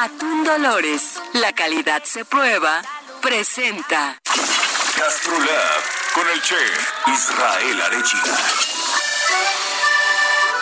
Atún 0.00 0.44
Dolores, 0.44 1.20
la 1.32 1.52
calidad 1.52 2.04
se 2.04 2.24
prueba, 2.24 2.82
presenta 3.20 4.16
Gastrolab 4.96 5.82
con 6.14 6.28
el 6.28 6.40
chef 6.40 6.92
Israel 7.08 7.82
Arechiga. 7.82 8.36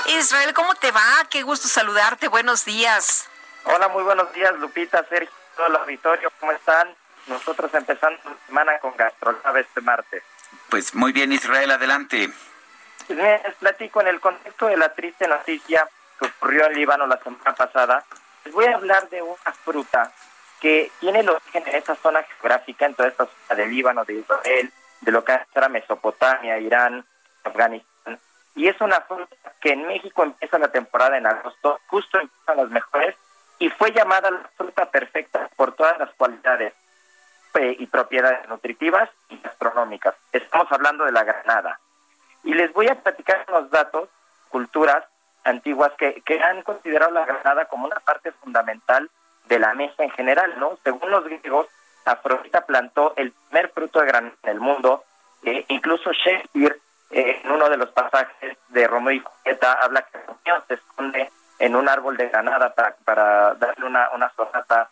Israel, 0.07 0.55
¿cómo 0.55 0.75
te 0.77 0.91
va? 0.91 1.03
Qué 1.29 1.43
gusto 1.43 1.69
saludarte. 1.69 2.29
Buenos 2.29 2.65
días. 2.65 3.29
Hola, 3.65 3.89
muy 3.89 4.05
buenos 4.05 4.33
días, 4.33 4.55
Lupita, 4.59 5.05
Sergio, 5.07 5.31
todo 5.55 5.67
el 5.67 5.77
auditorio, 5.77 6.33
¿cómo 6.41 6.53
están? 6.53 6.89
Nosotros 7.27 7.75
empezando 7.75 8.19
la 8.25 8.47
semana 8.47 8.79
con 8.79 8.97
Gastrolab 8.97 9.55
este 9.59 9.83
martes. 9.83 10.23
Pues 10.71 10.95
muy 10.95 11.13
bien, 11.13 11.31
Israel, 11.33 11.73
adelante. 11.73 12.31
Pues 13.07 13.19
les 13.19 13.55
platico 13.57 14.01
en 14.01 14.07
el 14.07 14.19
contexto 14.19 14.69
de 14.69 14.79
la 14.79 14.95
triste 14.95 15.29
noticia 15.29 15.87
que 16.19 16.25
ocurrió 16.25 16.65
en 16.69 16.73
Líbano 16.73 17.07
la 17.07 17.19
semana 17.19 17.55
pasada. 17.55 18.03
Les 18.47 18.55
voy 18.55 18.67
a 18.67 18.77
hablar 18.77 19.09
de 19.09 19.21
una 19.21 19.53
fruta 19.65 20.13
que 20.61 20.93
tiene 21.01 21.19
el 21.19 21.29
origen 21.29 21.65
en 21.67 21.75
esta 21.75 21.97
zona 21.97 22.23
geográfica, 22.23 22.87
en 22.87 22.95
toda 22.95 23.09
esta 23.09 23.27
zona 23.27 23.61
de 23.61 23.67
Líbano, 23.67 24.05
de 24.05 24.15
Israel, 24.15 24.73
de 25.01 25.11
lo 25.11 25.25
que 25.25 25.37
era 25.53 25.69
Mesopotamia, 25.69 26.57
Irán, 26.61 27.05
Afganistán. 27.43 28.21
Y 28.55 28.69
es 28.69 28.81
una 28.81 29.01
fruta 29.01 29.35
que 29.61 29.73
en 29.73 29.89
México 29.89 30.23
empieza 30.23 30.61
la 30.61 30.69
temporada 30.69 31.19
en 31.19 31.27
agosto, 31.27 31.81
justo 31.89 32.21
empiezan 32.21 32.57
las 32.57 32.71
mejores, 32.71 33.17
y 33.59 33.69
fue 33.69 33.91
llamada 33.91 34.31
la 34.31 34.49
fruta 34.57 34.89
perfecta 34.93 35.51
por 35.57 35.75
todas 35.75 35.99
las 35.99 36.11
cualidades 36.15 36.73
eh, 37.55 37.77
y 37.81 37.87
propiedades 37.87 38.49
nutritivas 38.49 39.11
y 39.29 39.41
gastronómicas. 39.41 40.15
Estamos 40.31 40.71
hablando 40.71 41.05
de 41.05 41.11
la 41.11 41.25
granada. 41.25 41.81
Y 42.45 42.55
les 42.55 42.73
voy 42.73 42.87
a 42.87 42.95
platicar 42.95 43.45
unos 43.49 43.73
datos, 43.73 44.09
culturas 44.51 45.03
antiguas 45.47 45.93
que, 45.99 46.21
que 46.23 46.41
han 46.43 46.63
considerado 46.63 47.13
la 47.13 47.25
granada 47.25 47.67
como 47.67 47.87
una 47.87 48.01
parte 48.01 48.33
fundamental 48.33 49.09
de 49.47 49.59
la 49.59 49.75
mesa 49.75 50.03
en 50.03 50.11
general, 50.11 50.55
¿no? 50.59 50.79
Según 50.83 51.11
los 51.11 51.25
griegos, 51.25 51.69
Afrodita 52.05 52.67
plantó 52.67 53.15
el 53.17 53.33
primer 53.33 53.71
fruto 53.71 54.01
de 54.01 54.07
granada 54.07 54.35
en 54.43 54.51
el 54.51 54.61
mundo, 54.61 55.05
eh, 55.45 55.65
incluso 55.69 56.13
Shakespeare, 56.13 56.79
eh, 57.11 57.41
en 57.43 57.51
uno 57.51 57.69
de 57.69 57.77
los 57.77 57.91
pasajes 57.91 58.59
de 58.69 58.87
Romeo 58.87 59.15
y 59.15 59.21
Julieta, 59.21 59.73
habla 59.75 60.03
que 60.03 60.19
Romeo 60.19 60.65
se 60.67 60.75
esconde 60.75 61.31
en 61.59 61.77
un 61.77 61.89
árbol 61.89 62.17
de 62.17 62.29
granada 62.29 62.75
para, 63.05 63.55
darle 63.55 63.87
una, 63.87 64.11
una 64.15 64.31
sonata 64.37 64.91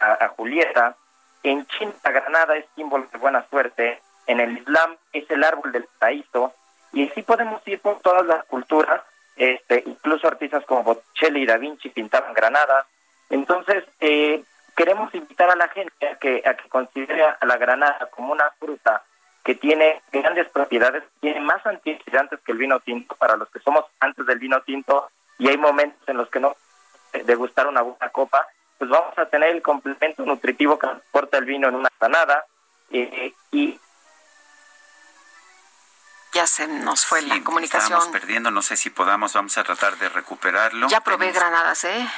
a, 0.00 0.24
a 0.24 0.28
Julieta. 0.28 0.96
En 1.42 1.66
China, 1.66 1.92
la 2.04 2.10
granada 2.10 2.56
es 2.56 2.66
símbolo 2.74 3.06
de 3.12 3.18
buena 3.18 3.44
suerte, 3.48 4.00
en 4.26 4.40
el 4.40 4.58
Islam 4.58 4.96
es 5.12 5.28
el 5.30 5.42
árbol 5.42 5.72
del 5.72 5.86
paraíso, 5.98 6.52
y 6.92 7.08
así 7.08 7.22
podemos 7.22 7.66
ir 7.66 7.80
por 7.80 8.00
todas 8.00 8.24
las 8.26 8.44
culturas, 8.44 9.02
este, 9.36 9.82
incluso 9.86 10.28
artistas 10.28 10.64
como 10.66 10.82
Botticelli 10.82 11.42
y 11.42 11.46
Da 11.46 11.58
Vinci 11.58 11.88
pintaban 11.90 12.34
granadas. 12.34 12.86
Entonces, 13.30 13.84
eh, 14.00 14.42
queremos 14.76 15.14
invitar 15.14 15.50
a 15.50 15.56
la 15.56 15.68
gente 15.68 16.08
a 16.08 16.16
que, 16.16 16.42
a 16.44 16.54
que 16.54 16.68
considere 16.68 17.24
a 17.24 17.46
la 17.46 17.56
granada 17.56 18.08
como 18.10 18.32
una 18.32 18.50
fruta 18.58 19.02
que 19.44 19.54
tiene 19.54 20.02
grandes 20.12 20.48
propiedades, 20.50 21.02
tiene 21.20 21.40
más 21.40 21.64
antioxidantes 21.66 22.40
que 22.40 22.52
el 22.52 22.58
vino 22.58 22.78
tinto 22.80 23.16
para 23.16 23.36
los 23.36 23.50
que 23.50 23.58
somos 23.60 23.84
antes 23.98 24.24
del 24.26 24.38
vino 24.38 24.60
tinto 24.62 25.10
y 25.38 25.48
hay 25.48 25.56
momentos 25.56 26.08
en 26.08 26.16
los 26.16 26.28
que 26.30 26.38
no 26.38 26.54
degustar 27.24 27.66
una 27.66 27.82
buena 27.82 28.08
copa, 28.10 28.46
pues 28.78 28.90
vamos 28.90 29.16
a 29.18 29.26
tener 29.26 29.50
el 29.50 29.62
complemento 29.62 30.24
nutritivo 30.24 30.78
que 30.78 30.86
aporta 30.86 31.38
el 31.38 31.44
vino 31.44 31.68
en 31.68 31.74
una 31.74 31.88
granada 31.98 32.44
eh, 32.90 33.32
y 33.50 33.78
Ya 36.32 36.46
se 36.46 36.66
nos 36.66 37.04
fue 37.04 37.20
la 37.22 37.34
Sí, 37.34 37.40
comunicación. 37.42 37.82
Estábamos 37.92 38.08
perdiendo, 38.08 38.50
no 38.50 38.62
sé 38.62 38.76
si 38.78 38.88
podamos, 38.88 39.34
vamos 39.34 39.58
a 39.58 39.64
tratar 39.64 39.98
de 39.98 40.08
recuperarlo. 40.08 40.88
Ya 40.88 41.02
probé 41.02 41.26
Tenemos- 41.26 41.40
granadas, 41.50 41.84
¿eh? 41.84 42.08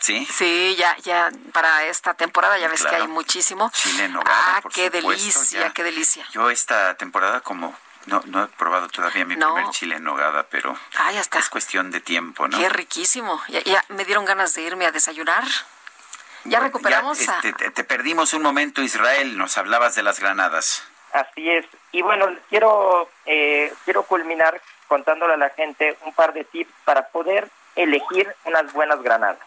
Sí, 0.00 0.26
Sí, 0.28 0.74
ya, 0.76 0.96
ya, 0.98 1.30
para 1.52 1.84
esta 1.84 2.14
temporada 2.14 2.58
ya 2.58 2.66
ves 2.68 2.80
Claro. 2.80 2.96
que 2.96 3.02
hay 3.02 3.08
muchísimo. 3.08 3.70
chile 3.72 4.04
en 4.06 4.12
nogada, 4.14 4.56
Ah, 4.56 4.60
por 4.60 4.72
qué 4.72 4.86
supuesto, 4.86 5.08
delicia, 5.08 5.60
ya. 5.60 5.72
qué 5.72 5.84
delicia. 5.84 6.26
Yo 6.32 6.50
esta 6.50 6.94
temporada 6.96 7.40
como 7.42 7.76
no, 8.06 8.20
no 8.26 8.42
he 8.44 8.48
probado 8.48 8.88
todavía 8.88 9.24
mi 9.24 9.36
No. 9.36 9.54
primer 9.54 9.70
chile 9.72 9.96
en 9.96 10.04
nogada, 10.04 10.48
pero 10.50 10.76
Ah, 10.98 11.12
ya 11.12 11.20
está. 11.20 11.38
es 11.38 11.48
cuestión 11.48 11.92
de 11.92 12.00
tiempo, 12.00 12.48
¿no? 12.48 12.58
Qué 12.58 12.68
riquísimo. 12.70 13.40
Ya, 13.48 13.60
ya 13.62 13.84
me 13.88 14.04
dieron 14.04 14.24
ganas 14.24 14.52
de 14.54 14.62
irme 14.62 14.86
a 14.86 14.90
desayunar. 14.90 15.44
Ya 15.44 16.58
Bueno, 16.58 16.64
recuperamos 16.64 17.20
a- 17.28 17.36
este, 17.36 17.52
te, 17.52 17.70
te 17.70 17.84
perdimos 17.84 18.32
un 18.32 18.42
momento, 18.42 18.82
Israel, 18.82 19.36
nos 19.38 19.56
hablabas 19.58 19.94
de 19.94 20.02
las 20.02 20.18
granadas. 20.18 20.82
Así 21.12 21.50
es. 21.50 21.66
Y 21.92 22.02
bueno, 22.02 22.28
quiero, 22.48 23.08
eh, 23.26 23.72
quiero 23.84 24.04
culminar 24.04 24.60
contándole 24.88 25.34
a 25.34 25.38
la 25.38 25.50
gente 25.50 25.96
un 26.04 26.12
par 26.12 26.32
de 26.32 26.44
tips 26.44 26.72
para 26.84 27.08
poder 27.08 27.48
elegir 27.76 28.32
unas 28.44 28.72
buenas 28.72 29.02
granadas. 29.02 29.38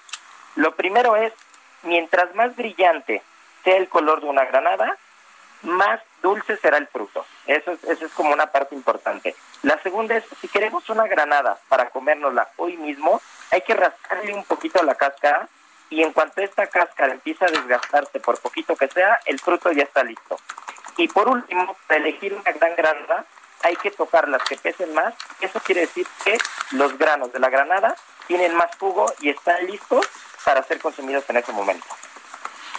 Lo 0.56 0.76
primero 0.76 1.16
es, 1.16 1.34
mientras 1.84 2.34
más 2.36 2.56
brillante 2.56 3.22
sea 3.64 3.78
el 3.78 3.90
color 3.90 4.22
de 4.22 4.28
una 4.28 4.46
granada, 4.46 4.98
más 5.64 6.02
dulce 6.22 6.58
será 6.58 6.78
el 6.78 6.88
fruto. 6.88 7.26
Eso 7.48 7.72
es, 7.72 7.84
eso 7.86 8.06
es 8.06 8.12
como 8.14 8.34
una 8.34 8.48
parte 8.48 8.76
importante. 8.76 9.36
La 9.62 9.78
segunda 9.80 10.16
es, 10.16 10.26
si 10.42 10.48
queremos 10.48 10.90
una 10.90 11.08
granada 11.08 11.58
para 11.70 11.90
comérnosla 11.90 12.50
hoy 12.58 12.78
mismo, 12.78 13.22
hay 13.52 13.62
que 13.62 13.74
rascarle 13.74 14.34
un 14.34 14.44
poquito 14.44 14.84
la 14.84 14.96
cáscara 14.96 15.48
y 15.90 16.02
en 16.02 16.12
cuanto 16.12 16.42
esta 16.42 16.68
cáscara 16.68 17.14
empieza 17.14 17.46
a 17.46 17.52
desgastarse, 17.52 18.20
por 18.20 18.40
poquito 18.40 18.76
que 18.76 18.88
sea, 18.88 19.20
el 19.26 19.40
fruto 19.40 19.72
ya 19.72 19.84
está 19.84 20.04
listo. 20.04 20.38
Y 20.98 21.08
por 21.08 21.28
último, 21.28 21.76
para 21.88 22.00
elegir 22.00 22.34
una 22.34 22.52
gran 22.52 22.76
granada, 22.76 23.26
hay 23.64 23.76
que 23.78 23.92
tocar 23.92 24.28
las 24.28 24.44
que 24.44 24.58
pesen 24.58 24.94
más. 24.94 25.14
Eso 25.42 25.60
quiere 25.62 25.82
decir 25.82 26.06
que 26.24 26.38
los 26.72 26.98
granos 26.98 27.32
de 27.34 27.40
la 27.40 27.50
granada 27.50 27.96
tienen 28.28 28.56
más 28.56 28.76
jugo 28.78 29.12
y 29.22 29.30
están 29.30 29.66
listos 29.66 30.08
para 30.44 30.64
ser 30.64 30.80
consumidos 30.80 31.24
en 31.30 31.38
ese 31.38 31.52
momento. 31.52 31.86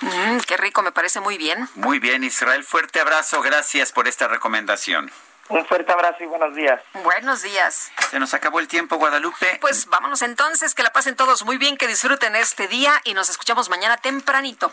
Mm, 0.00 0.38
qué 0.46 0.56
rico, 0.56 0.82
me 0.82 0.92
parece 0.92 1.20
muy 1.20 1.38
bien. 1.38 1.68
Muy 1.74 1.98
bien, 1.98 2.24
Israel, 2.24 2.64
fuerte 2.64 3.00
abrazo, 3.00 3.40
gracias 3.40 3.92
por 3.92 4.06
esta 4.06 4.28
recomendación. 4.28 5.10
Un 5.48 5.64
fuerte 5.66 5.92
abrazo 5.92 6.22
y 6.24 6.26
buenos 6.26 6.54
días. 6.54 6.80
Buenos 7.02 7.42
días. 7.42 7.92
Se 8.10 8.18
nos 8.18 8.32
acabó 8.32 8.60
el 8.60 8.68
tiempo, 8.68 8.96
Guadalupe. 8.96 9.58
Pues 9.60 9.86
vámonos 9.86 10.22
entonces, 10.22 10.74
que 10.74 10.82
la 10.82 10.92
pasen 10.92 11.16
todos 11.16 11.44
muy 11.44 11.58
bien, 11.58 11.76
que 11.76 11.86
disfruten 11.86 12.34
este 12.34 12.66
día 12.66 13.00
y 13.04 13.12
nos 13.12 13.28
escuchamos 13.28 13.68
mañana 13.68 13.98
tempranito. 13.98 14.72